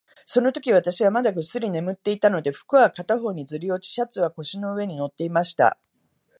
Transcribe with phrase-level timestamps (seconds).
[0.25, 5.77] そのとき、私はまだぐっすり眠っていたので、服は片方にずり落ち、シャツは腰の上に載っていました。